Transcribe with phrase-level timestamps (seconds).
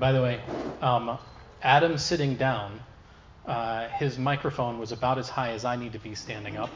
[0.00, 0.40] By the way,
[0.80, 1.18] um,
[1.62, 2.80] Adam sitting down,
[3.44, 6.70] uh, his microphone was about as high as I need to be standing up.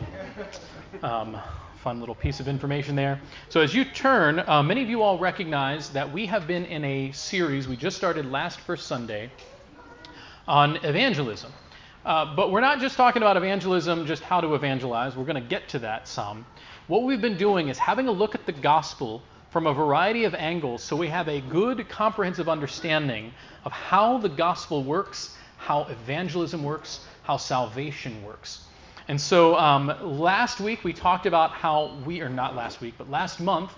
[1.03, 1.41] Um,
[1.83, 3.19] fun little piece of information there.
[3.49, 6.85] So, as you turn, uh, many of you all recognize that we have been in
[6.85, 9.31] a series we just started last first Sunday
[10.47, 11.51] on evangelism.
[12.05, 15.17] Uh, but we're not just talking about evangelism, just how to evangelize.
[15.17, 16.45] We're going to get to that some.
[16.89, 19.23] What we've been doing is having a look at the gospel
[19.55, 23.33] from a variety of angles so we have a good, comprehensive understanding
[23.65, 28.65] of how the gospel works, how evangelism works, how salvation works.
[29.07, 33.09] And so um, last week we talked about how we, are not last week, but
[33.09, 33.71] last month,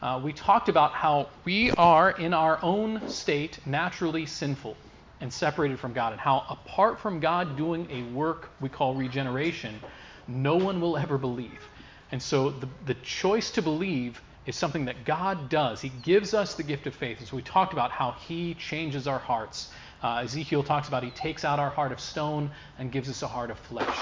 [0.00, 4.76] uh, we talked about how we are in our own state naturally sinful
[5.20, 9.80] and separated from God, and how apart from God doing a work we call regeneration,
[10.28, 11.68] no one will ever believe.
[12.12, 15.80] And so the, the choice to believe is something that God does.
[15.80, 17.26] He gives us the gift of faith.
[17.28, 19.70] So we talked about how He changes our hearts.
[20.02, 23.26] Uh, Ezekiel talks about He takes out our heart of stone and gives us a
[23.26, 23.98] heart of flesh.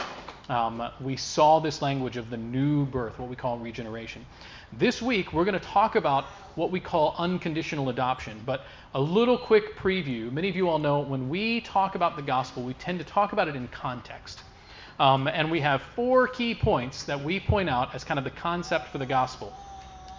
[0.51, 4.27] Um, we saw this language of the new birth, what we call regeneration.
[4.75, 8.43] This week, we're going to talk about what we call unconditional adoption.
[8.45, 10.31] But a little quick preview.
[10.31, 13.33] Many of you all know when we talk about the gospel, we tend to talk
[13.33, 14.43] about it in context.
[15.01, 18.31] Um, and we have four key points that we point out as kind of the
[18.31, 19.53] concept for the gospel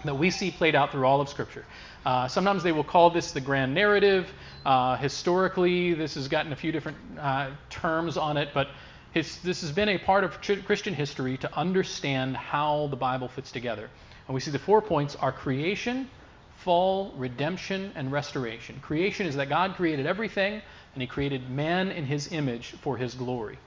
[0.06, 1.66] that we see played out through all of Scripture.
[2.06, 4.32] Uh, sometimes they will call this the grand narrative.
[4.66, 8.68] Uh, historically, this has gotten a few different uh, terms on it, but
[9.12, 13.52] his, this has been a part of Christian history to understand how the Bible fits
[13.52, 13.90] together.
[14.28, 16.10] And we see the four points are creation,
[16.58, 18.80] fall, redemption, and restoration.
[18.82, 20.62] Creation is that God created everything,
[20.94, 23.58] and He created man in His image for His glory.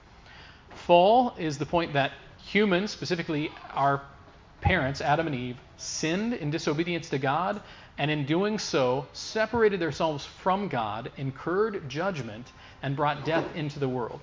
[0.69, 2.11] Fall is the point that
[2.45, 4.01] humans, specifically our
[4.61, 7.61] parents, Adam and Eve, sinned in disobedience to God,
[7.97, 13.89] and in doing so, separated themselves from God, incurred judgment, and brought death into the
[13.89, 14.21] world.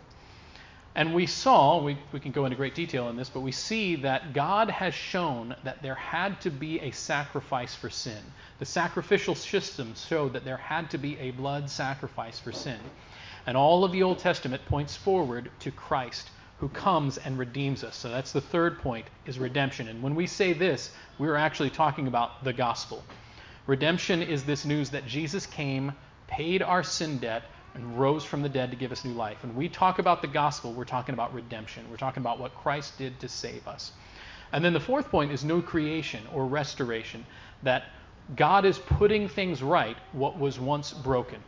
[0.94, 3.96] And we saw, we, we can go into great detail in this, but we see
[3.96, 8.22] that God has shown that there had to be a sacrifice for sin.
[8.60, 12.80] The sacrificial system showed that there had to be a blood sacrifice for sin.
[13.46, 17.96] And all of the Old Testament points forward to Christ who comes and redeems us.
[17.96, 19.88] So that's the third point is redemption.
[19.88, 23.04] And when we say this, we're actually talking about the gospel.
[23.66, 25.92] Redemption is this news that Jesus came,
[26.26, 27.44] paid our sin debt,
[27.74, 29.42] and rose from the dead to give us new life.
[29.42, 31.84] When we talk about the gospel, we're talking about redemption.
[31.90, 33.92] We're talking about what Christ did to save us.
[34.52, 37.26] And then the fourth point is new creation or restoration,
[37.64, 37.84] that
[38.34, 41.40] God is putting things right what was once broken.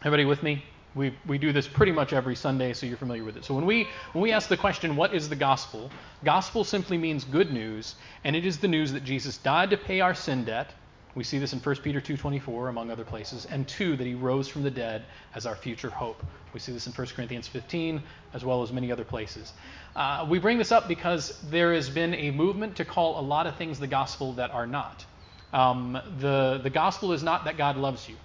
[0.00, 0.64] Everybody with me?
[0.94, 3.44] We, we do this pretty much every Sunday, so you're familiar with it.
[3.44, 5.90] So when we when we ask the question, what is the gospel?
[6.24, 7.94] Gospel simply means good news,
[8.24, 10.72] and it is the news that Jesus died to pay our sin debt.
[11.14, 14.48] We see this in 1 Peter 2:24, among other places, and two that he rose
[14.48, 15.04] from the dead
[15.34, 16.22] as our future hope.
[16.54, 18.02] We see this in 1 Corinthians 15,
[18.34, 19.52] as well as many other places.
[19.94, 23.46] Uh, we bring this up because there has been a movement to call a lot
[23.46, 25.04] of things the gospel that are not.
[25.52, 28.16] Um, the the gospel is not that God loves you.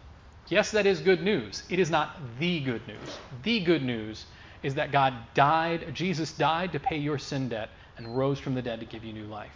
[0.50, 1.64] Yes, that is good news.
[1.70, 3.20] It is not the good news.
[3.44, 4.26] The good news
[4.62, 8.62] is that God died, Jesus died to pay your sin debt and rose from the
[8.62, 9.54] dead to give you new life.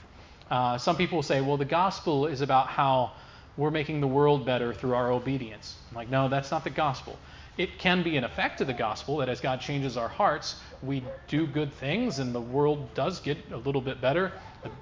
[0.50, 3.14] Uh, some people say, well, the gospel is about how
[3.58, 5.78] we're making the world better through our obedience.
[5.90, 7.20] I'm like, no, that's not the gospel.
[7.58, 11.04] It can be an effect of the gospel that as God changes our hearts, we
[11.28, 14.32] do good things and the world does get a little bit better.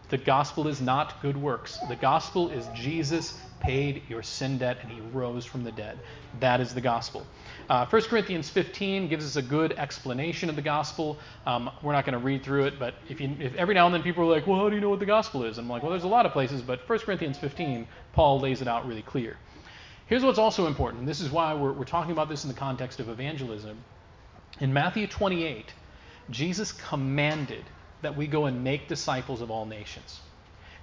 [0.09, 1.78] The gospel is not good works.
[1.90, 5.97] The gospel is Jesus paid your sin debt and he rose from the dead.
[6.40, 7.25] That is the gospel.
[7.69, 11.18] Uh, 1 Corinthians 15 gives us a good explanation of the gospel.
[11.45, 13.95] Um, we're not going to read through it, but if, you, if every now and
[13.95, 15.57] then people are like, well, how do you know what the gospel is?
[15.57, 18.68] I'm like, well, there's a lot of places, but 1 Corinthians 15, Paul lays it
[18.68, 19.38] out really clear.
[20.07, 21.07] Here's what's also important.
[21.07, 23.78] This is why we're, we're talking about this in the context of evangelism.
[24.59, 25.74] In Matthew 28,
[26.29, 27.63] Jesus commanded
[28.05, 30.19] that we go and make disciples of all nations.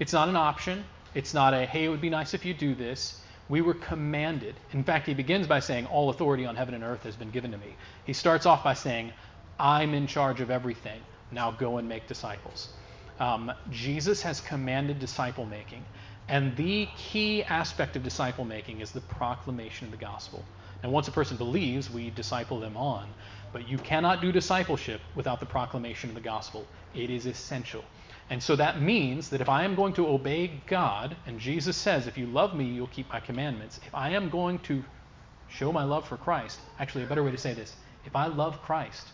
[0.01, 0.85] It's not an option.
[1.15, 3.21] It's not a, hey, it would be nice if you do this.
[3.49, 4.57] We were commanded.
[4.73, 7.53] In fact, he begins by saying, All authority on heaven and earth has been given
[7.53, 7.77] to me.
[8.05, 9.13] He starts off by saying,
[9.61, 11.01] I'm in charge of everything.
[11.31, 12.71] Now go and make disciples.
[13.21, 15.85] Um, Jesus has commanded disciple making.
[16.29, 20.45] And the key aspect of disciple making is the proclamation of the gospel.
[20.83, 23.07] And once a person believes, we disciple them on.
[23.53, 26.67] But you cannot do discipleship without the proclamation of the gospel.
[26.95, 27.85] It is essential.
[28.31, 32.07] And so that means that if I am going to obey God, and Jesus says,
[32.07, 33.79] if you love me, you'll keep my commandments.
[33.87, 34.83] If I am going to
[35.49, 37.75] show my love for Christ, actually, a better way to say this,
[38.07, 39.07] if I love Christ,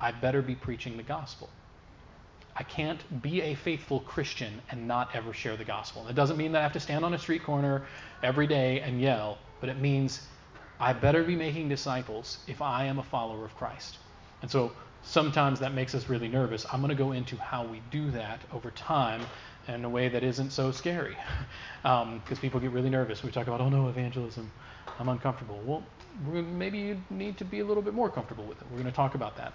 [0.00, 1.48] I better be preaching the gospel.
[2.56, 6.08] I can't be a faithful Christian and not ever share the gospel.
[6.08, 7.86] It doesn't mean that I have to stand on a street corner
[8.20, 10.26] every day and yell, but it means
[10.80, 13.98] I better be making disciples if I am a follower of Christ.
[14.42, 14.72] And so
[15.02, 16.66] sometimes that makes us really nervous.
[16.72, 19.22] I'm going to go into how we do that over time
[19.66, 21.16] in a way that isn't so scary.
[21.82, 22.02] Because
[22.32, 23.22] um, people get really nervous.
[23.22, 24.50] We talk about, oh no, evangelism,
[24.98, 25.60] I'm uncomfortable.
[25.64, 25.82] Well,
[26.42, 28.66] maybe you need to be a little bit more comfortable with it.
[28.70, 29.52] We're going to talk about that.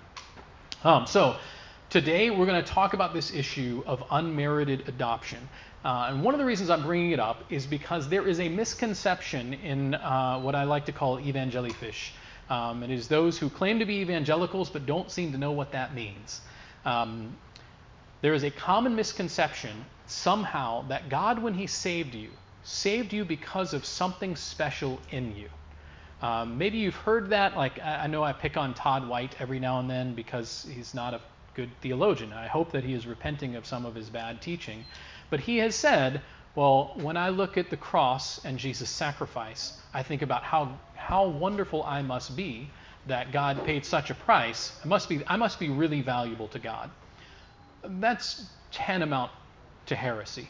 [0.83, 1.37] Um, so,
[1.93, 5.37] today we're going to talk about this issue of unmerited adoption.
[5.85, 8.49] Uh, and one of the reasons I'm bringing it up is because there is a
[8.49, 12.09] misconception in uh, what I like to call evangelifish.
[12.49, 15.71] Um, it is those who claim to be evangelicals but don't seem to know what
[15.73, 16.41] that means.
[16.83, 17.37] Um,
[18.21, 22.31] there is a common misconception somehow that God, when He saved you,
[22.63, 25.47] saved you because of something special in you.
[26.23, 27.55] Um, maybe you've heard that.
[27.55, 30.95] Like, I, I know I pick on Todd White every now and then because he's
[30.95, 31.21] not a
[31.55, 32.33] good theologian.
[32.33, 34.85] I hope that he is repenting of some of his bad teaching.
[35.29, 36.21] But he has said,
[36.55, 41.27] well, when I look at the cross and Jesus' sacrifice, I think about how, how
[41.27, 42.69] wonderful I must be
[43.07, 44.71] that God paid such a price.
[44.83, 46.89] I must be, I must be really valuable to God.
[47.83, 49.31] That's tantamount
[49.87, 50.47] to heresy.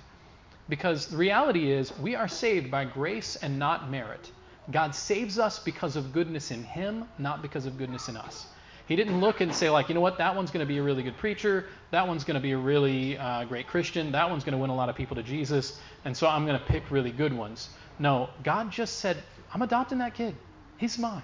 [0.70, 4.32] Because the reality is, we are saved by grace and not merit.
[4.72, 8.46] God saves us because of goodness in Him, not because of goodness in us.
[8.88, 10.84] He didn't look and say, like, you know what, that one's going to be a
[10.84, 14.44] really good preacher, that one's going to be a really uh, great Christian, that one's
[14.44, 16.92] going to win a lot of people to Jesus, and so I'm going to pick
[16.92, 17.70] really good ones.
[17.98, 20.36] No, God just said, I'm adopting that kid.
[20.78, 21.24] He's mine.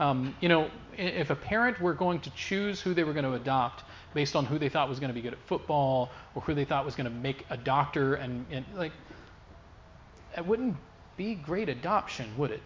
[0.00, 3.34] Um, you know, if a parent were going to choose who they were going to
[3.34, 3.84] adopt
[4.14, 6.64] based on who they thought was going to be good at football or who they
[6.64, 8.92] thought was going to make a doctor, and, and like,
[10.36, 10.76] it wouldn't
[11.16, 12.62] be great adoption, would it?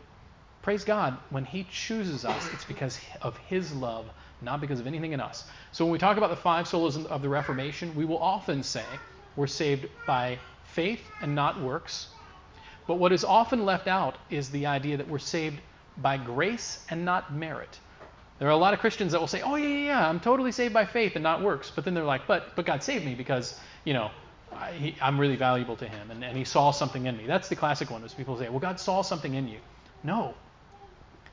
[0.64, 4.06] Praise God, when He chooses us, it's because of His love,
[4.40, 5.44] not because of anything in us.
[5.72, 8.86] So when we talk about the five solas of the Reformation, we will often say
[9.36, 12.08] we're saved by faith and not works.
[12.86, 15.60] But what is often left out is the idea that we're saved
[15.98, 17.78] by grace and not merit.
[18.38, 20.50] There are a lot of Christians that will say, "Oh yeah, yeah, yeah, I'm totally
[20.50, 23.14] saved by faith and not works," but then they're like, "But, but God saved me
[23.14, 24.10] because, you know,
[24.50, 27.56] I, am really valuable to Him, and, and He saw something in me." That's the
[27.56, 28.02] classic one.
[28.02, 29.58] Is people say, "Well, God saw something in you."
[30.02, 30.34] No,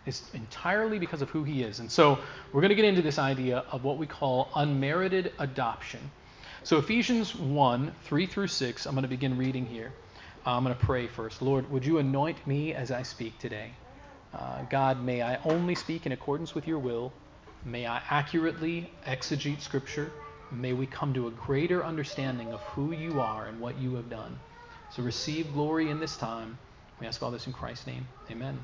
[0.05, 1.79] is entirely because of who he is.
[1.79, 2.19] And so
[2.51, 5.99] we're going to get into this idea of what we call unmerited adoption.
[6.63, 9.91] So Ephesians 1 3 through 6, I'm going to begin reading here.
[10.45, 11.41] Uh, I'm going to pray first.
[11.41, 13.71] Lord, would you anoint me as I speak today?
[14.33, 17.11] Uh, God, may I only speak in accordance with your will.
[17.65, 20.11] May I accurately exegete Scripture.
[20.51, 24.09] May we come to a greater understanding of who you are and what you have
[24.09, 24.39] done.
[24.91, 26.57] So receive glory in this time.
[26.99, 28.07] We ask all this in Christ's name.
[28.29, 28.59] Amen.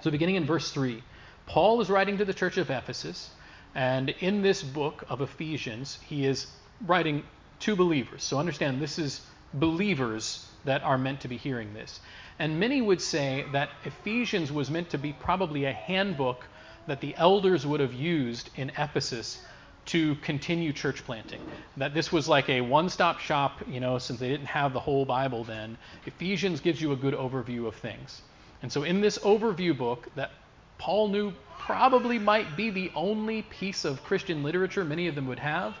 [0.00, 1.02] So, beginning in verse 3,
[1.46, 3.30] Paul is writing to the church of Ephesus,
[3.74, 6.46] and in this book of Ephesians, he is
[6.86, 7.24] writing
[7.60, 8.22] to believers.
[8.22, 9.22] So, understand this is
[9.54, 12.00] believers that are meant to be hearing this.
[12.38, 16.46] And many would say that Ephesians was meant to be probably a handbook
[16.86, 19.40] that the elders would have used in Ephesus
[19.86, 21.40] to continue church planting.
[21.76, 24.80] That this was like a one stop shop, you know, since they didn't have the
[24.80, 25.76] whole Bible then.
[26.06, 28.22] Ephesians gives you a good overview of things.
[28.62, 30.32] And so, in this overview book that
[30.78, 35.38] Paul knew probably might be the only piece of Christian literature many of them would
[35.38, 35.76] have,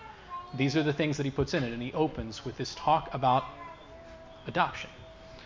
[0.54, 1.72] these are the things that he puts in it.
[1.72, 3.44] And he opens with this talk about
[4.46, 4.90] adoption.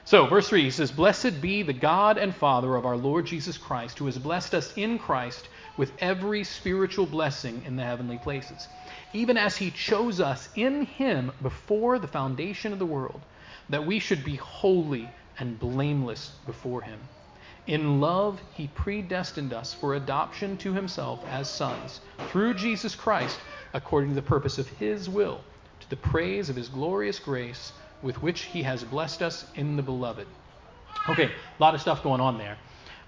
[0.04, 3.56] So, verse 3, he says, Blessed be the God and Father of our Lord Jesus
[3.56, 8.66] Christ, who has blessed us in Christ with every spiritual blessing in the heavenly places,
[9.12, 13.20] even as he chose us in him before the foundation of the world,
[13.68, 15.08] that we should be holy
[15.38, 16.98] and blameless before him.
[17.66, 23.38] In love, he predestined us for adoption to himself as sons through Jesus Christ,
[23.72, 25.40] according to the purpose of his will,
[25.80, 29.82] to the praise of his glorious grace with which he has blessed us in the
[29.82, 30.26] beloved.
[31.08, 32.58] Okay, a lot of stuff going on there.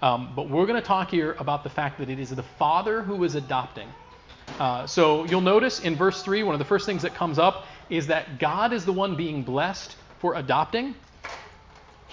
[0.01, 3.01] Um, but we're going to talk here about the fact that it is the Father
[3.01, 3.89] who is adopting.
[4.57, 7.65] Uh, so you'll notice in verse 3, one of the first things that comes up
[7.89, 10.95] is that God is the one being blessed for adopting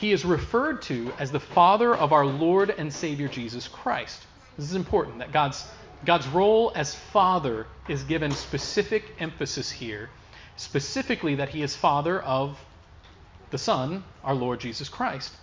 [0.02, 4.20] he is referred to as the Father of our Lord and Savior Jesus Christ.
[4.56, 5.64] This is important that God's,
[6.04, 10.10] God's role as Father is given specific emphasis here,
[10.56, 12.58] specifically that He is Father of
[13.50, 15.34] the Son, our Lord Jesus Christ.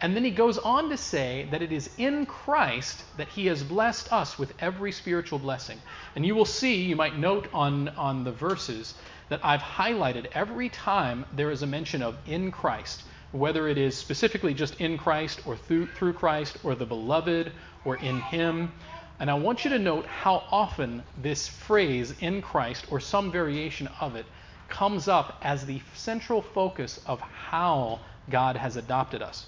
[0.00, 3.62] And then he goes on to say that it is in Christ that he has
[3.62, 5.78] blessed us with every spiritual blessing.
[6.16, 8.94] And you will see, you might note on, on the verses,
[9.28, 13.96] that I've highlighted every time there is a mention of in Christ whether it is
[13.96, 17.52] specifically just in Christ or through, through Christ or the beloved
[17.84, 18.72] or in Him.
[19.20, 23.88] And I want you to note how often this phrase in Christ or some variation
[24.00, 24.26] of it
[24.68, 29.46] comes up as the central focus of how God has adopted us.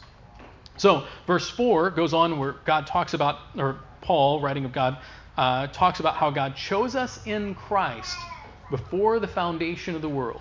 [0.77, 4.99] So, verse 4 goes on where God talks about, or Paul, writing of God,
[5.37, 8.27] uh, talks about how God chose us in Christ
[8.71, 10.41] before the foundation of the world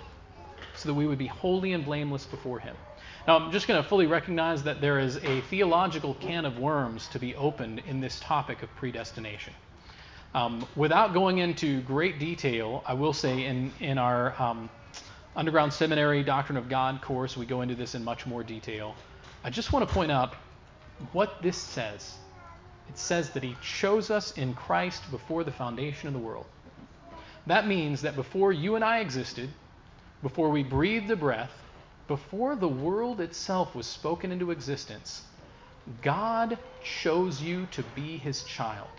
[0.73, 2.77] so that we would be holy and blameless before Him.
[3.29, 7.07] Now, I'm just going to fully recognize that there is a theological can of worms
[7.09, 9.53] to be opened in this topic of predestination.
[10.33, 14.67] Um, without going into great detail, I will say in, in our um,
[15.35, 18.95] underground seminary Doctrine of God course, we go into this in much more detail.
[19.43, 20.33] I just want to point out
[21.11, 22.17] what this says.
[22.89, 26.47] It says that He chose us in Christ before the foundation of the world.
[27.45, 29.51] That means that before you and I existed,
[30.23, 31.51] before we breathed a breath,
[32.09, 35.21] before the world itself was spoken into existence,
[36.01, 38.89] God chose you to be His child.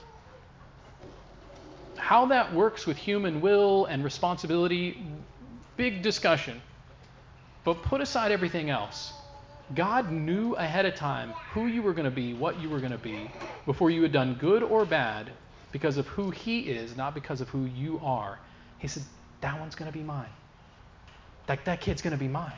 [1.96, 5.04] How that works with human will and responsibility,
[5.76, 6.62] big discussion.
[7.64, 9.12] But put aside everything else.
[9.74, 12.92] God knew ahead of time who you were going to be, what you were going
[12.92, 13.34] to be,
[13.66, 15.32] before you had done good or bad
[15.72, 18.38] because of who He is, not because of who you are.
[18.78, 19.02] He said,
[19.40, 20.30] That one's going to be mine.
[21.46, 22.52] That, that kid's going to be mine.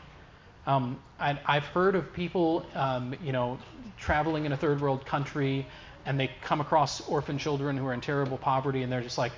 [0.67, 3.59] Um, I, have heard of people, um, you know,
[3.99, 5.67] traveling in a third world country
[6.07, 9.33] and they come across orphan children who are in terrible poverty and they're just like,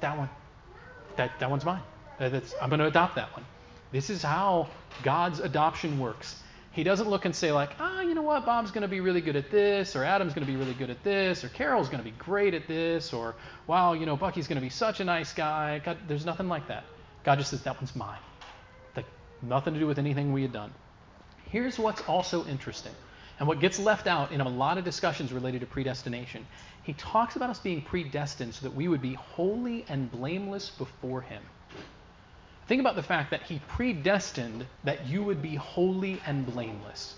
[0.00, 0.28] that one,
[1.16, 1.82] that, that one's mine.
[2.18, 3.44] That's, I'm going to adopt that one.
[3.92, 4.68] This is how
[5.02, 6.40] God's adoption works.
[6.72, 8.98] He doesn't look and say, like, ah, oh, you know what, Bob's going to be
[8.98, 11.88] really good at this, or Adam's going to be really good at this, or Carol's
[11.88, 13.36] going to be great at this, or
[13.68, 15.80] wow, you know, Bucky's going to be such a nice guy.
[15.84, 16.82] God, there's nothing like that.
[17.22, 18.18] God just says, that one's mine.
[19.48, 20.72] Nothing to do with anything we had done.
[21.50, 22.94] Here's what's also interesting,
[23.38, 26.46] and what gets left out in a lot of discussions related to predestination.
[26.82, 31.20] He talks about us being predestined so that we would be holy and blameless before
[31.20, 31.42] Him.
[32.66, 37.14] Think about the fact that He predestined that you would be holy and blameless.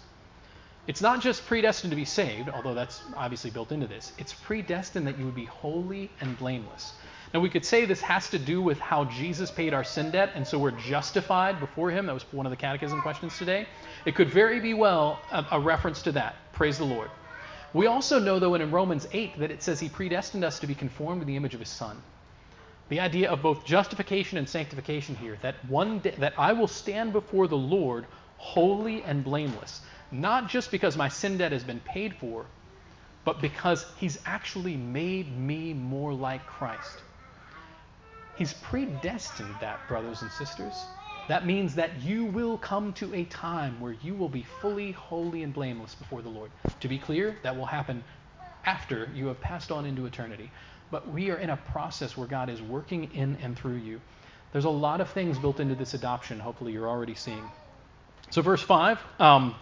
[0.87, 4.13] It's not just predestined to be saved, although that's obviously built into this.
[4.19, 6.93] It's predestined that you would be holy and blameless.
[7.37, 10.31] Now, we could say this has to do with how Jesus paid our sin debt,
[10.35, 12.07] and so we're justified before Him.
[12.07, 13.69] That was one of the catechism questions today.
[14.07, 16.37] It could very be well a, a reference to that.
[16.55, 17.11] Praise the Lord.
[17.75, 20.75] We also know, though, in Romans 8 that it says He predestined us to be
[20.75, 22.01] conformed to the image of His Son.
[22.89, 27.13] The idea of both justification and sanctification here, that one day, that I will stand
[27.13, 28.07] before the Lord
[28.39, 32.47] holy and blameless, not just because my sin debt has been paid for,
[33.27, 37.03] but because he's actually made me more like Christ.
[38.37, 40.89] He's predestined that, brothers and sisters.
[41.29, 45.43] That means that you will come to a time where you will be fully holy
[45.43, 46.53] and blameless before the Lord.
[46.81, 48.05] To be clear, that will happen
[48.65, 50.51] after you have passed on into eternity
[50.91, 54.01] but we are in a process where God is working in and through you.
[54.53, 57.51] There's a lot of things built into this adoption, hopefully, you're already seeing.
[58.31, 59.55] So, verse 5, um,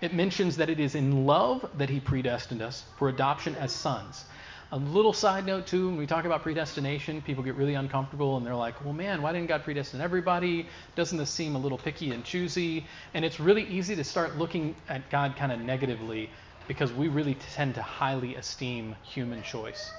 [0.00, 4.24] it mentions that it is in love that He predestined us for adoption as sons.
[4.72, 8.46] A little side note, too, when we talk about predestination, people get really uncomfortable and
[8.46, 10.66] they're like, well, man, why didn't God predestine everybody?
[10.96, 12.86] Doesn't this seem a little picky and choosy?
[13.12, 16.30] And it's really easy to start looking at God kind of negatively
[16.68, 19.92] because we really tend to highly esteem human choice.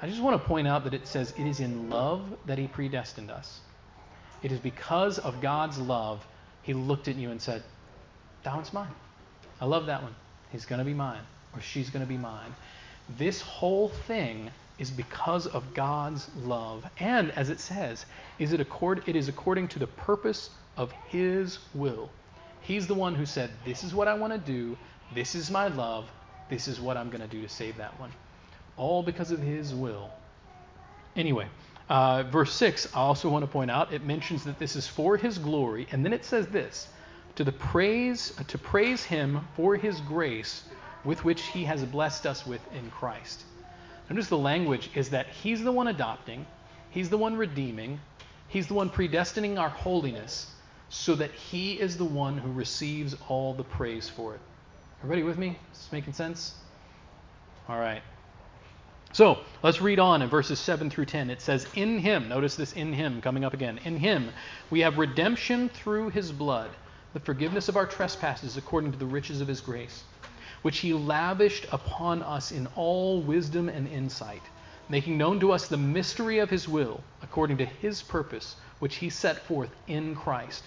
[0.00, 2.68] I just want to point out that it says it is in love that he
[2.68, 3.58] predestined us.
[4.44, 6.24] It is because of God's love
[6.62, 7.64] he looked at you and said,
[8.44, 8.94] That one's mine.
[9.60, 10.14] I love that one.
[10.52, 11.22] He's going to be mine,
[11.52, 12.54] or she's going to be mine.
[13.18, 16.88] This whole thing is because of God's love.
[16.98, 18.06] And as it says,
[18.38, 22.10] is it, accord, it is according to the purpose of his will.
[22.62, 24.76] He's the one who said, This is what I want to do.
[25.14, 26.10] This is my love.
[26.48, 28.10] This is what I'm going to do to save that one
[28.80, 30.10] all because of his will.
[31.14, 31.46] Anyway,
[31.90, 35.18] uh, verse 6, I also want to point out, it mentions that this is for
[35.18, 36.88] his glory, and then it says this
[37.36, 40.64] to the praise to praise him for his grace
[41.04, 43.44] with which he has blessed us with in Christ.
[44.08, 46.46] Notice the language is that he's the one adopting,
[46.90, 48.00] he's the one redeeming,
[48.48, 50.52] he's the one predestining our holiness,
[50.88, 54.40] so that he is the one who receives all the praise for it.
[55.02, 55.58] Everybody with me?
[55.72, 56.54] Is this making sense?
[57.68, 58.02] All right.
[59.12, 61.30] So let's read on in verses 7 through 10.
[61.30, 63.78] It says, In him, notice this in him coming up again.
[63.84, 64.30] In him
[64.70, 66.70] we have redemption through his blood,
[67.12, 70.04] the forgiveness of our trespasses according to the riches of his grace,
[70.62, 74.42] which he lavished upon us in all wisdom and insight,
[74.88, 79.10] making known to us the mystery of his will, according to his purpose, which he
[79.10, 80.64] set forth in Christ,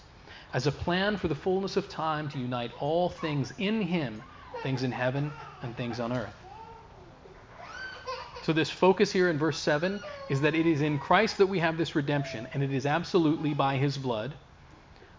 [0.54, 4.24] as a plan for the fullness of time to unite all things in him,
[4.64, 5.32] things in heaven
[5.62, 6.44] and things on earth
[8.44, 11.60] so, this focus here in verse 7 is that it is in Christ that we
[11.60, 14.34] have this redemption, and it is absolutely by his blood.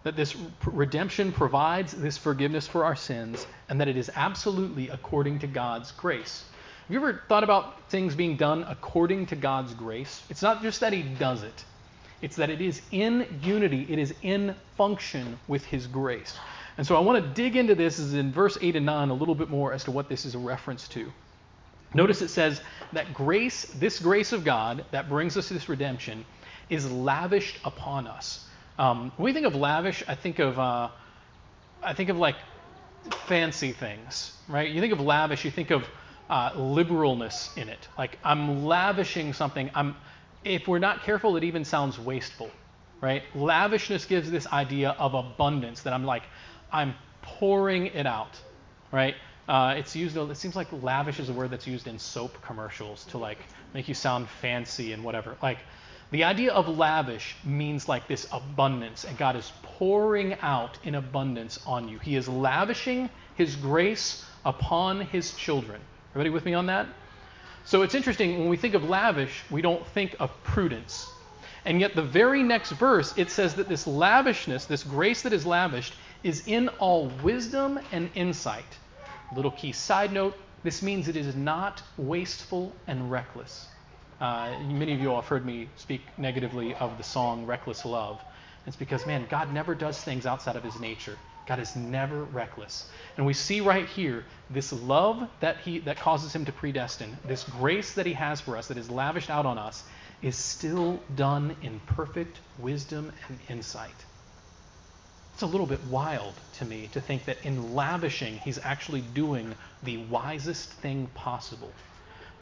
[0.05, 5.41] That this redemption provides this forgiveness for our sins, and that it is absolutely according
[5.41, 6.45] to God's grace.
[6.87, 10.23] Have you ever thought about things being done according to God's grace?
[10.29, 11.65] It's not just that He does it,
[12.21, 16.37] it's that it is in unity, it is in function with His grace.
[16.77, 19.15] And so I want to dig into this is in verse 8 and 9 a
[19.15, 21.11] little bit more as to what this is a reference to.
[21.95, 22.61] Notice it says
[22.93, 26.27] that grace, this grace of God that brings us this redemption,
[26.69, 28.49] is lavished upon us.
[28.79, 30.89] Um, when we think of lavish, I think of uh,
[31.83, 32.37] I think of like
[33.27, 34.71] fancy things, right?
[34.71, 35.87] You think of lavish, you think of
[36.31, 37.89] uh, liberalness in it.
[37.97, 39.71] Like I'm lavishing something.
[39.75, 39.97] I'm
[40.45, 42.51] if we're not careful, it even sounds wasteful,
[43.01, 43.23] right?
[43.35, 46.25] Lavishness gives this idea of abundance that I'm like
[46.73, 48.41] I'm pouring it out,
[48.93, 49.15] right?
[49.49, 50.17] Uh, it's used.
[50.17, 53.39] It seems like lavish is a word that's used in soap commercials to like
[53.75, 55.37] make you sound fancy and whatever.
[55.43, 55.59] Like
[56.15, 61.59] the idea of lavish means like this abundance, and God is pouring out in abundance
[61.67, 61.99] on you.
[61.99, 65.81] He is lavishing His grace upon His children.
[66.13, 66.87] Everybody with me on that?
[67.65, 71.11] So it's interesting when we think of lavish, we don't think of prudence.
[71.65, 75.45] And yet, the very next verse, it says that this lavishness, this grace that is
[75.45, 78.79] lavished, is in all wisdom and insight.
[79.33, 83.67] Little key side note this means it is not wasteful and reckless.
[84.21, 88.21] Uh, many of you all have heard me speak negatively of the song Reckless Love.
[88.67, 91.19] It's because, man, God never does things outside of his nature.
[91.47, 92.89] God is never reckless.
[93.17, 97.45] And we see right here this love that he that causes him to predestine, this
[97.45, 99.85] grace that he has for us that is lavished out on us
[100.23, 103.95] is still done in perfect wisdom and insight.
[105.35, 109.55] It's a little bit wild to me to think that in lavishing, he's actually doing
[109.83, 111.73] the wisest thing possible.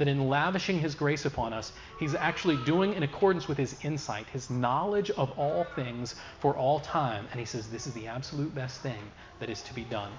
[0.03, 4.27] That in lavishing his grace upon us, he's actually doing in accordance with his insight,
[4.33, 7.29] his knowledge of all things for all time.
[7.31, 8.99] And he says, This is the absolute best thing
[9.39, 10.11] that is to be done.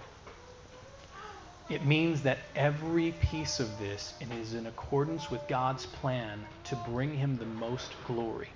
[1.68, 7.14] It means that every piece of this is in accordance with God's plan to bring
[7.14, 8.52] him the most glory.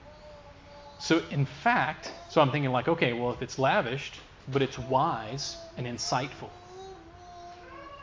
[0.97, 4.15] So, in fact, so I'm thinking, like, okay, well, if it's lavished,
[4.47, 6.51] but it's wise and insightful,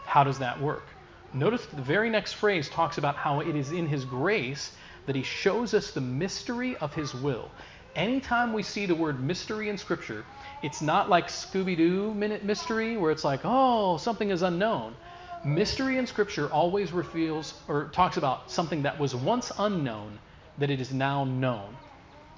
[0.05, 0.94] how does that work?
[1.35, 4.73] Notice the very next phrase talks about how it is in His grace
[5.07, 7.51] that He shows us the mystery of His will.
[7.97, 10.25] Anytime we see the word mystery in Scripture,
[10.63, 14.95] it's not like Scooby Doo minute mystery where it's like, oh, something is unknown.
[15.45, 20.19] Mystery in Scripture always reveals or talks about something that was once unknown
[20.59, 21.77] that it is now known.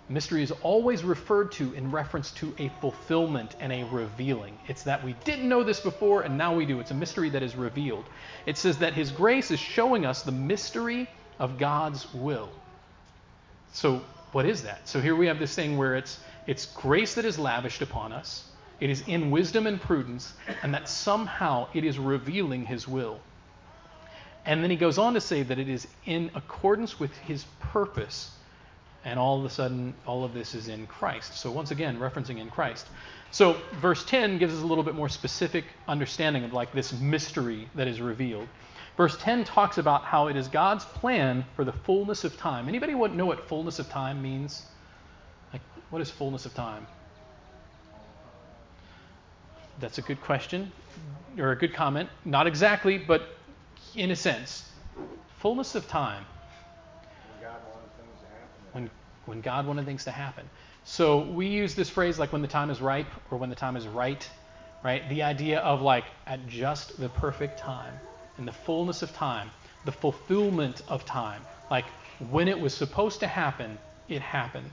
[0.08, 4.56] Mystery is always referred to in reference to a fulfillment and a revealing.
[4.68, 6.78] It's that we didn't know this before and now we do.
[6.78, 8.04] It's a mystery that is revealed.
[8.46, 11.08] It says that His grace is showing us the mystery
[11.40, 12.50] of God's will.
[13.72, 14.86] So, what is that?
[14.86, 18.44] So, here we have this thing where it's, it's grace that is lavished upon us,
[18.78, 23.18] it is in wisdom and prudence, and that somehow it is revealing His will.
[24.44, 28.30] And then he goes on to say that it is in accordance with His purpose
[29.06, 31.38] and all of a sudden, all of this is in Christ.
[31.38, 32.88] So, once again, referencing in Christ.
[33.30, 37.68] So, verse 10 gives us a little bit more specific understanding of like this mystery
[37.76, 38.48] that is revealed.
[38.96, 42.68] Verse 10 talks about how it is God's plan for the fullness of time.
[42.68, 44.66] Anybody want know what fullness of time means?
[45.52, 46.84] Like, what is fullness of time?
[49.78, 50.72] That's a good question
[51.38, 52.08] or a good comment.
[52.24, 53.28] Not exactly, but
[53.94, 54.68] in a sense.
[55.38, 56.24] Fullness of time
[58.76, 58.90] when,
[59.24, 60.48] when God wanted things to happen.
[60.84, 63.74] So we use this phrase like when the time is ripe or when the time
[63.74, 64.28] is right,
[64.84, 65.08] right?
[65.08, 67.94] The idea of like at just the perfect time,
[68.38, 69.50] in the fullness of time,
[69.86, 71.42] the fulfillment of time.
[71.70, 71.86] Like
[72.30, 74.70] when it was supposed to happen, it happened.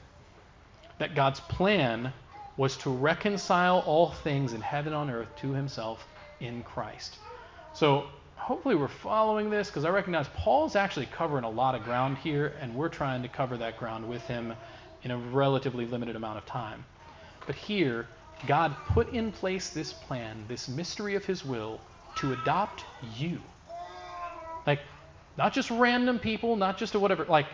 [0.97, 2.11] That God's plan
[2.57, 6.05] was to reconcile all things in heaven and on earth to himself
[6.41, 7.17] in Christ.
[7.71, 8.05] So
[8.43, 12.53] hopefully we're following this because I recognize Paul's actually covering a lot of ground here,
[12.60, 14.53] and we're trying to cover that ground with him
[15.03, 16.84] in a relatively limited amount of time.
[17.47, 18.06] But here,
[18.45, 21.79] God put in place this plan, this mystery of his will,
[22.15, 22.84] to adopt
[23.17, 23.39] you.
[24.67, 24.82] Like,
[25.38, 27.47] not just random people, not just a whatever, like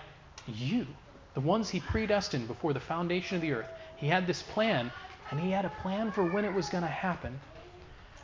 [0.47, 0.88] you,
[1.36, 3.69] the ones he predestined before the foundation of the earth.
[3.97, 4.91] He had this plan,
[5.30, 7.39] and he had a plan for when it was going to happen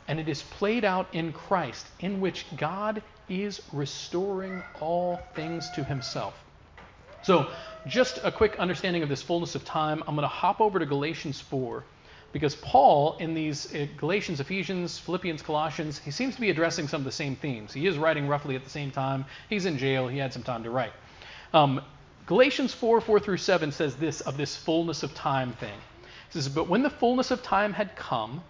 [0.08, 5.84] and it is played out in Christ, in which God is restoring all things to
[5.84, 6.34] himself.
[7.22, 7.50] So,
[7.86, 10.02] just a quick understanding of this fullness of time.
[10.06, 11.82] I'm going to hop over to Galatians 4
[12.32, 17.00] because Paul, in these uh, Galatians, Ephesians, Philippians, Colossians, he seems to be addressing some
[17.00, 17.72] of the same themes.
[17.72, 19.24] He is writing roughly at the same time.
[19.48, 20.92] He's in jail, he had some time to write.
[21.52, 21.80] Um,
[22.26, 25.78] Galatians 4 4 through 7 says this of this fullness of time thing.
[26.28, 28.42] It says, But when the fullness of time had come,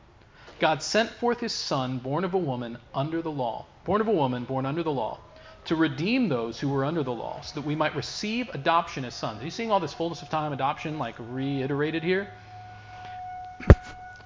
[0.59, 4.13] God sent forth his Son, born of a woman under the law, born of a
[4.13, 5.19] woman, born under the law,
[5.67, 9.15] to redeem those who were under the law, so that we might receive adoption as
[9.15, 9.43] sons.
[9.43, 12.29] Are you seeing all this fullness of time adoption like reiterated here?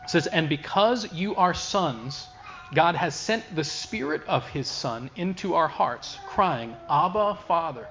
[0.04, 2.28] It says, And because you are sons,
[2.74, 7.86] God has sent the Spirit of His Son into our hearts, crying, Abba, Father,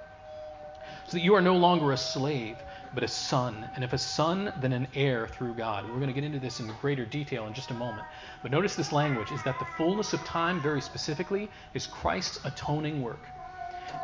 [1.07, 2.57] so that you are no longer a slave,
[2.93, 3.69] but a son.
[3.75, 5.85] And if a son, then an heir through God.
[5.85, 8.07] We're going to get into this in greater detail in just a moment.
[8.41, 13.01] But notice this language is that the fullness of time, very specifically, is Christ's atoning
[13.01, 13.27] work.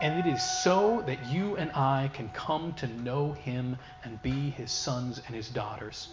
[0.02, 4.50] And it is so that you and I can come to know Him and be
[4.50, 6.10] His sons and His daughters.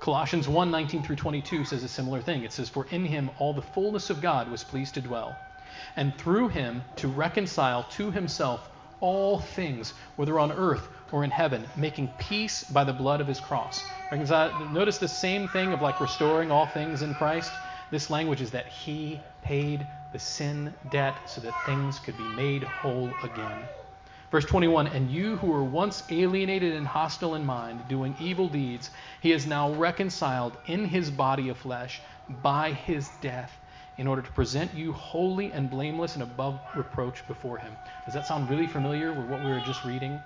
[0.00, 2.44] Colossians 1 19 through 22 says a similar thing.
[2.44, 5.36] It says, For in him all the fullness of God was pleased to dwell,
[5.96, 8.70] and through him to reconcile to himself
[9.00, 13.40] all things, whether on earth or in heaven, making peace by the blood of his
[13.40, 13.90] cross.
[14.10, 17.52] Notice the same thing of like restoring all things in Christ.
[17.90, 22.64] This language is that he paid the sin debt so that things could be made
[22.64, 23.68] whole again.
[24.30, 28.90] Verse 21 And you who were once alienated and hostile in mind, doing evil deeds,
[29.20, 33.56] he is now reconciled in his body of flesh by his death,
[33.98, 37.76] in order to present you holy and blameless and above reproach before him.
[38.04, 40.22] Does that sound really familiar with what we were just reading?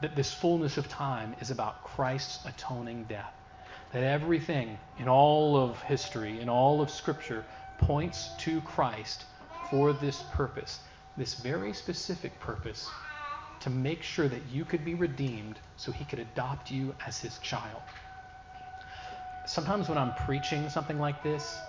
[0.00, 3.32] That this fullness of time is about Christ's atoning death.
[3.92, 7.44] That everything in all of history, in all of Scripture,
[7.78, 9.24] points to Christ
[9.68, 10.80] for this purpose,
[11.16, 12.88] this very specific purpose
[13.60, 17.38] to make sure that you could be redeemed so he could adopt you as his
[17.38, 17.82] child.
[19.44, 21.60] Sometimes when I'm preaching something like this,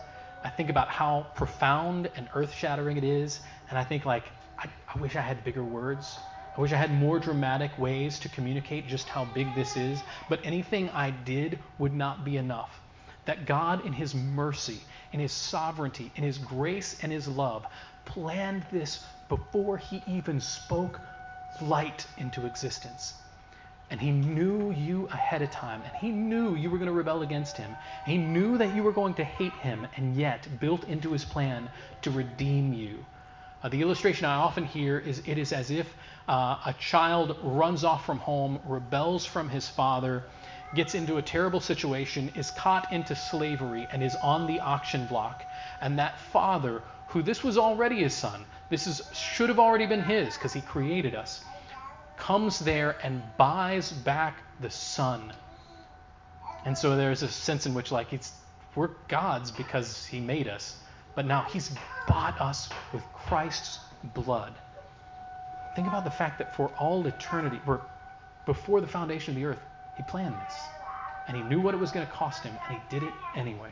[0.43, 4.23] I think about how profound and earth shattering it is, and I think, like,
[4.57, 6.19] I, I, wish I had bigger words.
[6.57, 10.39] I wish I had more dramatic ways to communicate just how big this is, but
[10.43, 12.81] anything I did would not be enough.
[13.25, 14.79] That God, in His mercy,
[15.11, 17.65] in His sovereignty, in His grace and His love,
[18.05, 21.01] planned this before He even spoke
[21.61, 23.21] light into existence.
[23.91, 27.23] And he knew you ahead of time, and he knew you were going to rebel
[27.23, 27.75] against him.
[28.05, 31.69] He knew that you were going to hate him, and yet built into his plan
[32.03, 33.03] to redeem you.
[33.63, 35.91] Uh, the illustration I often hear is it is as if
[36.27, 40.23] uh, a child runs off from home, rebels from his father,
[40.75, 45.43] gets into a terrible situation, is caught into slavery, and is on the auction block.
[45.81, 50.03] And that father, who this was already his son, this is, should have already been
[50.03, 51.43] his because he created us
[52.19, 55.33] comes there and buys back the son.
[56.65, 58.33] And so there's a sense in which like it's
[58.75, 60.77] we're God's because he made us,
[61.15, 61.71] but now he's
[62.07, 63.79] bought us with Christ's
[64.13, 64.53] blood.
[65.75, 67.81] Think about the fact that for all eternity, or
[68.45, 69.59] before the foundation of the earth,
[69.95, 70.69] he planned this.
[71.27, 73.69] And he knew what it was going to cost him, and he did it anyway.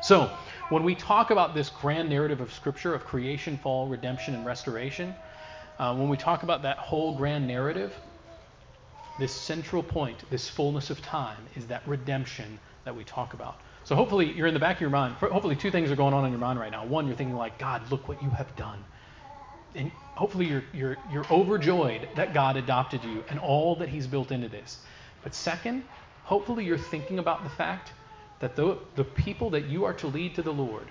[0.00, 0.30] So,
[0.68, 5.14] when we talk about this grand narrative of Scripture of creation, fall, redemption, and restoration,
[5.78, 7.94] uh, when we talk about that whole grand narrative,
[9.18, 13.60] this central point, this fullness of time, is that redemption that we talk about.
[13.84, 15.14] So hopefully you're in the back of your mind.
[15.14, 16.84] Hopefully two things are going on in your mind right now.
[16.84, 18.82] One, you're thinking like, God, look what you have done.
[19.74, 24.32] And hopefully you're, you're, you're overjoyed that God adopted you and all that He's built
[24.32, 24.78] into this.
[25.22, 25.84] But second,
[26.24, 27.92] hopefully you're thinking about the fact
[28.40, 30.88] that the, the people that you are to lead to the Lord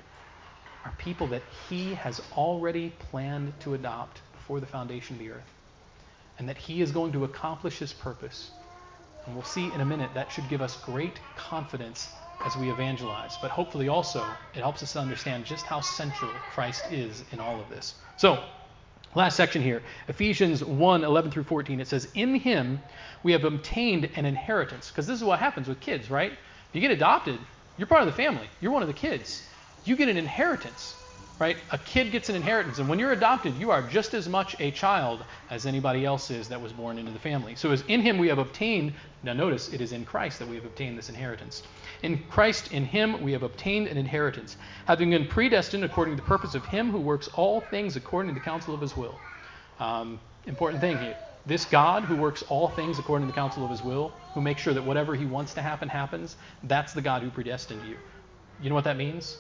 [0.86, 5.52] are people that He has already planned to adopt before the foundation of the earth,
[6.38, 8.52] and that He is going to accomplish His purpose.
[9.26, 12.14] And we'll see in a minute that should give us great confidence
[12.46, 16.92] as we evangelize, but hopefully also it helps us to understand just how central Christ
[16.92, 17.96] is in all of this.
[18.18, 18.44] So,
[19.16, 21.80] last section here Ephesians 1 11 through 14.
[21.80, 22.80] It says, In Him
[23.24, 24.92] we have obtained an inheritance.
[24.92, 26.32] Because this is what happens with kids, right?
[26.32, 27.40] If you get adopted,
[27.80, 29.42] you're part of the family, you're one of the kids.
[29.86, 30.94] You get an inheritance
[31.40, 31.58] right?
[31.72, 34.72] A kid gets an inheritance, and when you're adopted, you are just as much a
[34.72, 37.56] child as anybody else is that was born into the family.
[37.56, 38.94] So, as in Him we have obtained,
[39.24, 41.64] now notice it is in Christ that we have obtained this inheritance.
[42.04, 44.56] In Christ, in Him, we have obtained an inheritance,
[44.88, 48.40] having been predestined according to the purpose of Him who works all things according to
[48.40, 49.20] the counsel of His will.
[49.80, 51.18] Um, important thing here.
[51.46, 54.62] This God who works all things according to the counsel of His will, who makes
[54.62, 57.98] sure that whatever He wants to happen happens, that's the God who predestined you.
[58.62, 59.38] You know what that means?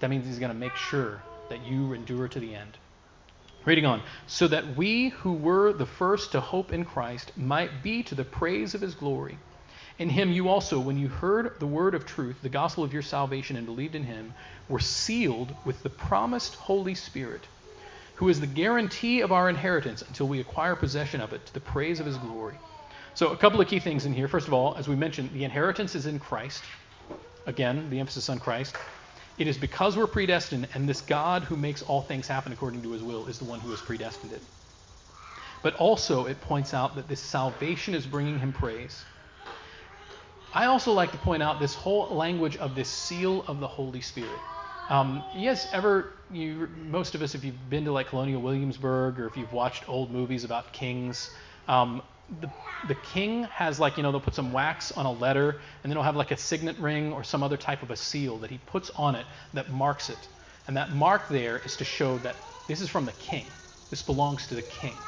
[0.00, 2.76] That means he's going to make sure that you endure to the end.
[3.64, 8.02] Reading on, so that we who were the first to hope in Christ might be
[8.04, 9.38] to the praise of his glory.
[9.98, 13.02] In him you also, when you heard the word of truth, the gospel of your
[13.02, 14.34] salvation, and believed in him,
[14.68, 17.48] were sealed with the promised Holy Spirit,
[18.16, 21.60] who is the guarantee of our inheritance until we acquire possession of it to the
[21.60, 22.54] praise of his glory.
[23.14, 24.28] So, a couple of key things in here.
[24.28, 26.62] First of all, as we mentioned, the inheritance is in Christ.
[27.46, 28.76] Again, the emphasis on Christ.
[29.38, 32.92] It is because we're predestined, and this God who makes all things happen according to
[32.92, 34.42] his will is the one who has predestined it.
[35.62, 39.04] But also, it points out that this salvation is bringing him praise.
[40.52, 44.00] I also like to point out this whole language of this seal of the Holy
[44.00, 44.40] Spirit.
[44.88, 49.26] Um, guys ever, you, most of us, if you've been to like Colonial Williamsburg or
[49.26, 51.30] if you've watched old movies about kings,
[51.68, 52.02] um,
[52.40, 52.50] the,
[52.84, 55.50] the king has like, you know, they'll put some wax on a letter
[55.82, 58.38] and then he'll have like a signet ring or some other type of a seal
[58.38, 60.28] that he puts on it that marks it.
[60.66, 62.36] And that mark there is to show that
[62.66, 63.46] this is from the king.
[63.90, 64.98] This belongs to the king,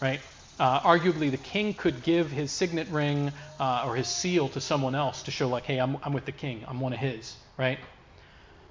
[0.00, 0.20] right?
[0.58, 4.94] Uh, arguably, the king could give his signet ring uh, or his seal to someone
[4.94, 7.78] else to show, like, hey, I'm, I'm with the king, I'm one of his, right?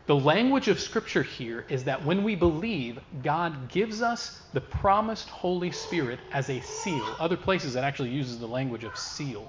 [0.09, 5.29] The language of Scripture here is that when we believe, God gives us the promised
[5.29, 7.15] Holy Spirit as a seal.
[7.19, 9.47] Other places it actually uses the language of seal.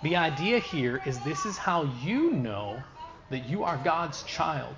[0.00, 2.82] The idea here is this is how you know
[3.28, 4.74] that you are God's child,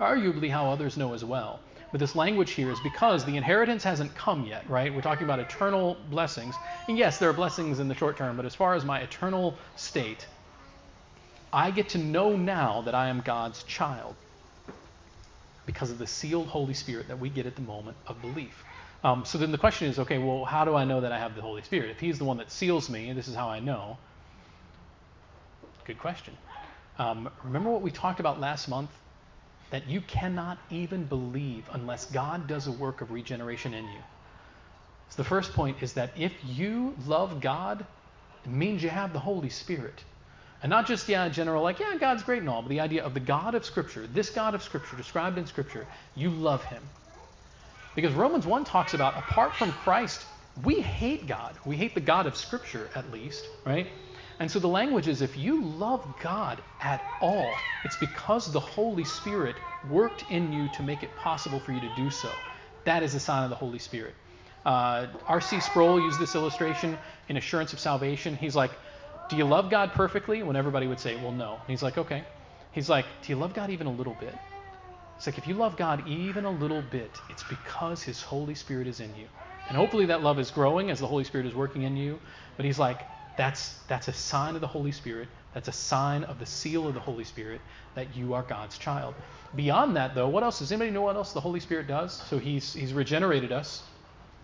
[0.00, 1.60] arguably how others know as well.
[1.92, 4.92] But this language here is because the inheritance hasn't come yet, right?
[4.92, 6.58] We're talking about eternal blessings.
[6.88, 9.56] And yes, there are blessings in the short term, but as far as my eternal
[9.76, 10.26] state,
[11.54, 14.16] I get to know now that I am God's child
[15.66, 18.64] because of the sealed Holy Spirit that we get at the moment of belief.
[19.04, 21.36] Um, so then the question is okay, well, how do I know that I have
[21.36, 21.90] the Holy Spirit?
[21.90, 23.98] If He's the one that seals me, this is how I know,
[25.84, 26.36] good question.
[26.98, 28.90] Um, remember what we talked about last month?
[29.70, 34.02] That you cannot even believe unless God does a work of regeneration in you.
[35.10, 37.86] So the first point is that if you love God,
[38.44, 40.04] it means you have the Holy Spirit.
[40.62, 43.14] And not just, yeah, general, like, yeah, God's great and all, but the idea of
[43.14, 46.82] the God of Scripture, this God of Scripture, described in Scripture, you love him.
[47.94, 50.26] Because Romans 1 talks about apart from Christ,
[50.62, 51.56] we hate God.
[51.64, 53.88] We hate the God of Scripture, at least, right?
[54.38, 59.04] And so the language is if you love God at all, it's because the Holy
[59.04, 59.56] Spirit
[59.88, 62.38] worked in you to make it possible for you to do so.
[62.84, 64.14] That is a sign of the Holy Spirit.
[64.64, 65.60] Uh, R.C.
[65.60, 68.34] Sproul used this illustration in Assurance of Salvation.
[68.36, 68.72] He's like,
[69.34, 70.42] do you love God perfectly?
[70.42, 71.58] When everybody would say, well, no.
[71.66, 72.24] He's like, okay.
[72.72, 74.34] He's like, do you love God even a little bit?
[75.16, 78.86] It's like, if you love God even a little bit, it's because His Holy Spirit
[78.86, 79.26] is in you.
[79.68, 82.20] And hopefully that love is growing as the Holy Spirit is working in you.
[82.56, 83.00] But he's like,
[83.36, 85.28] that's, that's a sign of the Holy Spirit.
[85.54, 87.60] That's a sign of the seal of the Holy Spirit
[87.94, 89.14] that you are God's child.
[89.56, 90.58] Beyond that, though, what else?
[90.58, 92.12] Does anybody know what else the Holy Spirit does?
[92.12, 93.82] So he's, he's regenerated us.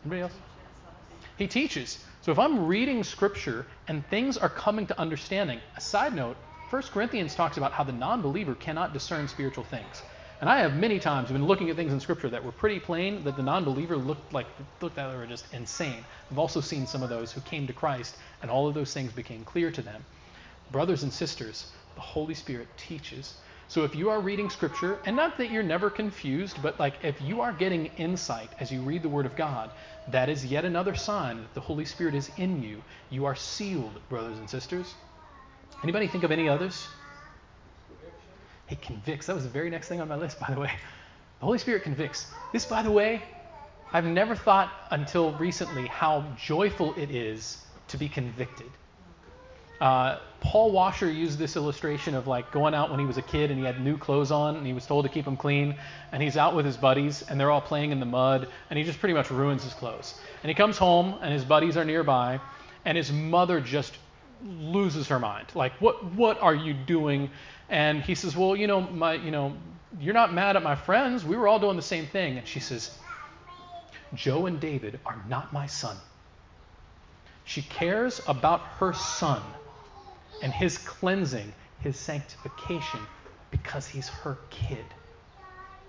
[0.04, 0.34] Anybody else?
[1.36, 1.98] He teaches.
[2.22, 6.36] So if I'm reading scripture and things are coming to understanding, a side note,
[6.68, 10.02] 1 Corinthians talks about how the non believer cannot discern spiritual things.
[10.40, 13.24] And I have many times been looking at things in Scripture that were pretty plain
[13.24, 14.46] that the non-believer looked like
[14.80, 16.02] looked at they were just insane.
[16.30, 19.12] I've also seen some of those who came to Christ, and all of those things
[19.12, 20.02] became clear to them.
[20.72, 23.34] Brothers and sisters, the Holy Spirit teaches.
[23.70, 27.22] So if you are reading Scripture, and not that you're never confused, but like if
[27.22, 29.70] you are getting insight as you read the Word of God,
[30.08, 32.82] that is yet another sign that the Holy Spirit is in you.
[33.10, 34.92] You are sealed, brothers and sisters.
[35.84, 36.88] Anybody think of any others?
[38.68, 39.26] It convicts.
[39.26, 40.72] That was the very next thing on my list, by the way.
[41.38, 42.26] The Holy Spirit convicts.
[42.52, 43.22] This, by the way,
[43.92, 48.72] I've never thought until recently how joyful it is to be convicted.
[49.80, 53.50] Uh, Paul Washer used this illustration of like going out when he was a kid
[53.50, 55.76] and he had new clothes on and he was told to keep them clean
[56.12, 58.84] and he's out with his buddies and they're all playing in the mud and he
[58.84, 60.18] just pretty much ruins his clothes.
[60.42, 62.40] And he comes home and his buddies are nearby
[62.84, 63.96] and his mother just
[64.42, 65.46] loses her mind.
[65.54, 67.30] Like, what what are you doing?
[67.68, 69.54] And he says, Well, you know, my you know,
[69.98, 71.24] you're not mad at my friends.
[71.24, 72.38] We were all doing the same thing.
[72.38, 72.96] And she says,
[74.14, 75.96] Joe and David are not my son.
[77.44, 79.42] She cares about her son
[80.42, 83.06] and his cleansing, his sanctification,
[83.50, 84.84] because he's her kid.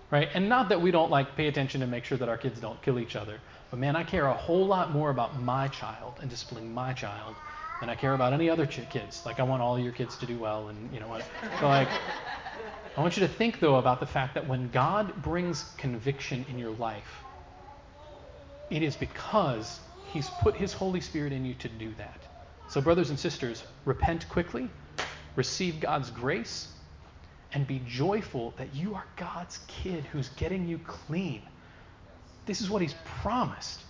[0.09, 0.29] Right?
[0.33, 2.81] And not that we don't like pay attention and make sure that our kids don't
[2.81, 6.29] kill each other, but man, I care a whole lot more about my child and
[6.29, 7.37] disciplining my child
[7.79, 9.25] than I care about any other ch- kids.
[9.25, 11.23] Like I want all your kids to do well, and you know what?
[11.59, 11.87] So like,
[12.97, 16.59] I want you to think though about the fact that when God brings conviction in
[16.59, 17.23] your life,
[18.69, 22.21] it is because He's put His Holy Spirit in you to do that.
[22.71, 24.69] So, brothers and sisters, repent quickly,
[25.35, 26.69] receive God's grace,
[27.51, 31.41] and be joyful that you are God's kid who's getting you clean.
[32.45, 33.81] This is what He's promised.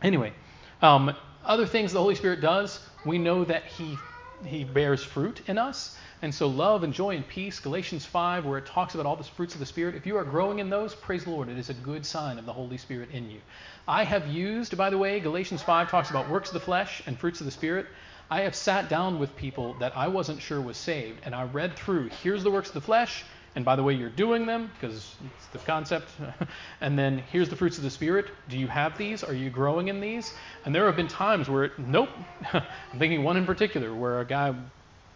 [0.00, 0.32] Anyway,
[0.80, 3.98] um, other things the Holy Spirit does, we know that He
[4.44, 5.96] he bears fruit in us.
[6.20, 9.24] And so love and joy and peace, Galatians 5, where it talks about all the
[9.24, 11.48] fruits of the Spirit, if you are growing in those, praise the Lord.
[11.48, 13.40] It is a good sign of the Holy Spirit in you.
[13.86, 17.18] I have used, by the way, Galatians 5 talks about works of the flesh and
[17.18, 17.86] fruits of the Spirit.
[18.30, 21.76] I have sat down with people that I wasn't sure was saved, and I read
[21.76, 23.24] through here's the works of the flesh,
[23.58, 26.08] and by the way, you're doing them because it's the concept.
[26.80, 28.26] and then here's the fruits of the Spirit.
[28.48, 29.24] Do you have these?
[29.24, 30.32] Are you growing in these?
[30.64, 32.08] And there have been times where, it, nope.
[32.52, 34.54] I'm thinking one in particular where a guy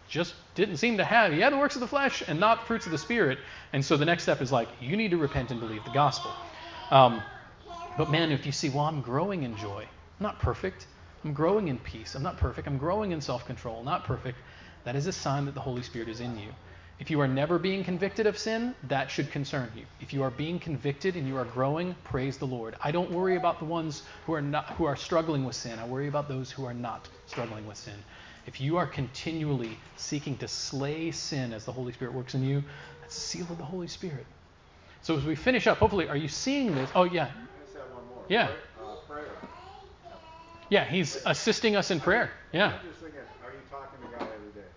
[0.09, 2.85] just didn't seem to have, he had the works of the flesh and not fruits
[2.85, 3.39] of the Spirit.
[3.71, 6.31] And so the next step is like, you need to repent and believe the gospel.
[6.91, 7.23] Um,
[7.97, 9.83] but man, if you see, well, I'm growing in joy,
[10.19, 10.85] I'm not perfect.
[11.23, 12.13] I'm growing in peace.
[12.13, 12.67] I'm not perfect.
[12.67, 13.85] I'm growing in self control.
[13.85, 14.37] Not perfect.
[14.83, 16.49] That is a sign that the Holy Spirit is in you.
[16.99, 19.85] If you are never being convicted of sin, that should concern you.
[19.99, 22.75] If you are being convicted and you are growing, praise the Lord.
[22.83, 25.79] I don't worry about the ones who are not who are struggling with sin.
[25.79, 28.03] I worry about those who are not struggling with sin.
[28.45, 32.63] If you are continually seeking to slay sin as the Holy Spirit works in you,
[33.01, 34.25] that's the seal of the Holy Spirit.
[35.01, 36.89] So as we finish up, hopefully, are you seeing this?
[36.95, 37.29] Oh yeah.
[38.29, 38.47] Yeah.
[40.69, 42.31] Yeah, he's assisting us in prayer.
[42.51, 42.73] Yeah.
[42.73, 44.67] I'm just thinking, are you talking to God every day?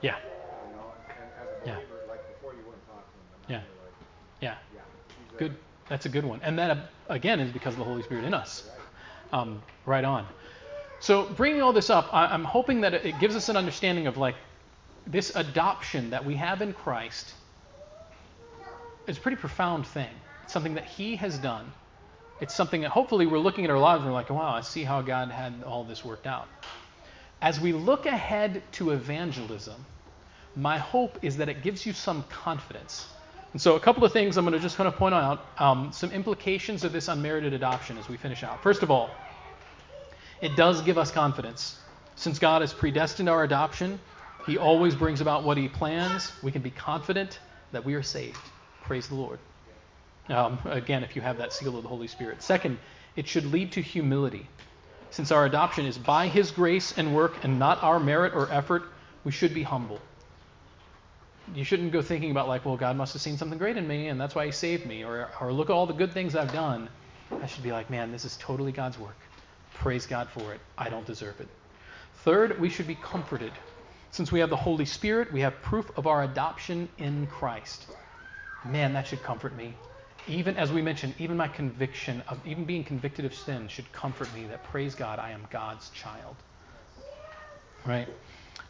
[0.00, 0.16] Yeah.
[0.64, 1.76] You know, and as a Yeah.
[1.76, 3.56] believer, like before you wouldn't talk to him, but Yeah.
[3.56, 3.94] now you're like,
[4.40, 4.54] Yeah.
[4.70, 4.80] yeah,
[5.16, 5.56] he's Good.
[5.88, 6.40] That's a good one.
[6.42, 8.68] And that, again, is because of the Holy Spirit in us.
[9.32, 9.40] Right.
[9.40, 10.26] Um, right on.
[11.00, 14.16] So, bringing all this up, I, I'm hoping that it gives us an understanding of
[14.16, 14.36] like
[15.06, 17.34] this adoption that we have in Christ
[19.06, 20.10] is a pretty profound thing.
[20.44, 21.72] It's something that He has done.
[22.40, 24.84] It's something that hopefully we're looking at our lives and we're like, wow, I see
[24.84, 26.48] how God had all this worked out.
[27.40, 29.84] As we look ahead to evangelism,
[30.54, 33.06] my hope is that it gives you some confidence.
[33.52, 35.92] And so, a couple of things I'm going to just kind of point out um,
[35.92, 38.62] some implications of this unmerited adoption as we finish out.
[38.62, 39.10] First of all,
[40.40, 41.78] it does give us confidence.
[42.16, 44.00] Since God has predestined our adoption,
[44.46, 46.32] He always brings about what He plans.
[46.42, 47.38] We can be confident
[47.72, 48.38] that we are saved.
[48.84, 49.38] Praise the Lord.
[50.28, 52.42] Um, again, if you have that seal of the Holy Spirit.
[52.42, 52.78] Second,
[53.16, 54.48] it should lead to humility.
[55.10, 58.84] Since our adoption is by His grace and work and not our merit or effort,
[59.24, 60.00] we should be humble.
[61.54, 64.08] You shouldn't go thinking about, like, well, God must have seen something great in me
[64.08, 66.52] and that's why He saved me, or, or look at all the good things I've
[66.52, 66.88] done.
[67.42, 69.16] I should be like, man, this is totally God's work.
[69.74, 70.60] Praise God for it.
[70.76, 71.48] I don't deserve it.
[72.24, 73.52] Third, we should be comforted.
[74.12, 77.86] Since we have the Holy Spirit, we have proof of our adoption in Christ.
[78.64, 79.74] Man, that should comfort me.
[80.28, 84.32] Even as we mentioned, even my conviction of even being convicted of sin should comfort
[84.34, 86.36] me that praise God, I am God's child.
[87.84, 88.06] Right?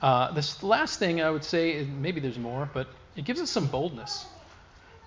[0.03, 3.69] Uh, this last thing I would say, maybe there's more, but it gives us some
[3.69, 4.27] boldness.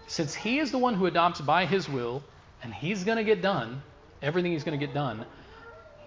[0.07, 2.23] Since He is the one who adopts by His will,
[2.63, 3.81] and He's going to get done,
[4.21, 5.25] everything He's going to get done,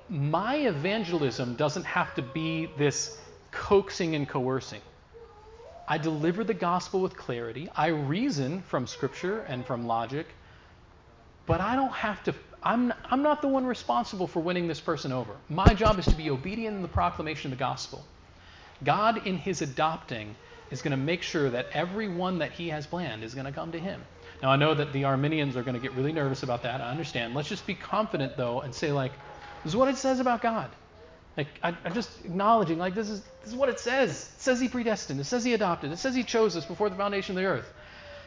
[0.08, 3.18] my evangelism doesn't have to be this
[3.50, 4.80] coaxing and coercing.
[5.86, 7.68] I deliver the gospel with clarity.
[7.76, 10.26] I reason from scripture and from logic,
[11.46, 12.34] but I don't have to.
[12.62, 15.32] I'm, I'm not the one responsible for winning this person over.
[15.48, 18.04] My job is to be obedient in the proclamation of the gospel.
[18.84, 20.36] God, in his adopting,
[20.70, 23.72] is going to make sure that everyone that he has planned is going to come
[23.72, 24.02] to him.
[24.42, 26.80] Now, I know that the Arminians are going to get really nervous about that.
[26.80, 27.34] I understand.
[27.34, 29.12] Let's just be confident, though, and say, like,
[29.64, 30.70] this is what it says about God.
[31.36, 34.30] Like, I, am just acknowledging, like, this is, this is what it says.
[34.36, 35.20] It says he predestined.
[35.20, 35.90] It says he adopted.
[35.92, 37.72] It says he chose us before the foundation of the earth.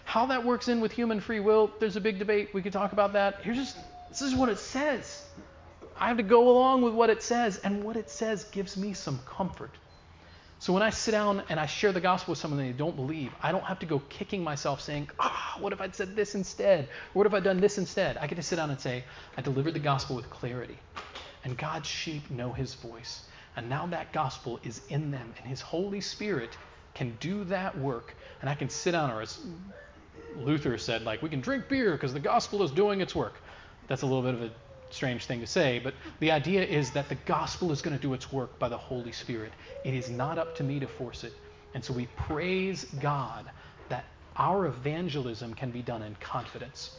[0.03, 2.53] How that works in with human free will, there's a big debate.
[2.53, 3.41] We could talk about that.
[3.43, 3.77] Here's just,
[4.09, 5.23] this is what it says.
[5.97, 8.93] I have to go along with what it says, and what it says gives me
[8.93, 9.71] some comfort.
[10.61, 12.95] So when I sit down and I share the gospel with someone and they don't
[12.95, 16.35] believe, I don't have to go kicking myself saying, ah, what if I'd said this
[16.35, 16.87] instead?
[17.13, 18.15] What if I'd done this instead?
[18.17, 19.03] I get to sit down and say,
[19.35, 20.77] I delivered the gospel with clarity.
[21.43, 23.23] And God's sheep know his voice.
[23.55, 26.55] And now that gospel is in them, and his Holy Spirit
[26.93, 28.13] can do that work.
[28.41, 29.39] And I can sit down, or as
[30.37, 33.33] Luther said, like, we can drink beer because the gospel is doing its work.
[33.87, 34.51] That's a little bit of a
[34.93, 38.13] strange thing to say, but the idea is that the gospel is going to do
[38.13, 39.53] its work by the Holy Spirit.
[39.83, 41.33] It is not up to me to force it.
[41.73, 43.49] And so we praise God
[43.89, 46.91] that our evangelism can be done in confidence.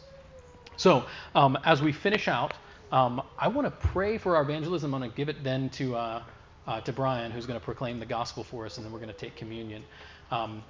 [0.77, 2.55] So, um, as we finish out,
[2.91, 4.95] um, I want to pray for our evangelism.
[4.95, 6.23] I'm going to give it then to, uh,
[6.67, 9.13] uh, to Brian, who's going to proclaim the gospel for us, and then we're going
[9.13, 9.85] to take communion.
[10.31, 10.63] Um,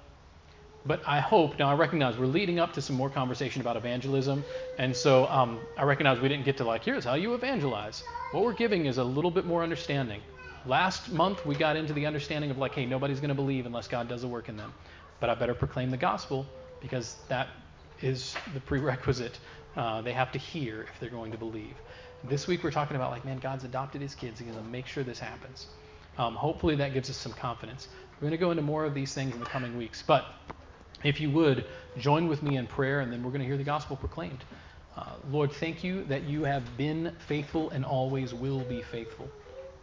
[0.85, 4.43] but I hope, now I recognize we're leading up to some more conversation about evangelism.
[4.77, 8.03] And so um, I recognize we didn't get to, like, here's how you evangelize.
[8.31, 10.21] What we're giving is a little bit more understanding.
[10.65, 13.87] Last month, we got into the understanding of, like, hey, nobody's going to believe unless
[13.87, 14.73] God does a work in them.
[15.19, 16.45] But I better proclaim the gospel
[16.81, 17.47] because that
[18.01, 19.39] is the prerequisite.
[19.77, 21.75] Uh, they have to hear if they're going to believe.
[22.25, 24.39] This week, we're talking about, like, man, God's adopted his kids.
[24.39, 25.67] He's going to make sure this happens.
[26.17, 27.87] Um, hopefully, that gives us some confidence.
[28.15, 30.03] We're going to go into more of these things in the coming weeks.
[30.05, 30.25] But
[31.03, 31.65] if you would,
[31.97, 34.43] join with me in prayer, and then we're going to hear the gospel proclaimed.
[34.95, 39.27] Uh, Lord, thank you that you have been faithful and always will be faithful.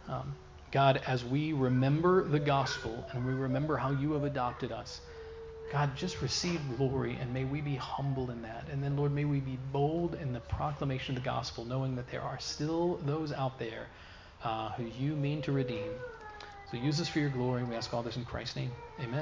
[0.07, 0.33] Um,
[0.71, 5.01] God, as we remember the gospel and we remember how you have adopted us,
[5.71, 8.67] God, just receive glory and may we be humble in that.
[8.71, 12.09] And then, Lord, may we be bold in the proclamation of the gospel, knowing that
[12.09, 13.87] there are still those out there
[14.43, 15.91] uh, who you mean to redeem.
[16.71, 17.63] So use us for your glory.
[17.65, 18.71] We ask all this in Christ's name.
[18.99, 19.19] Amen.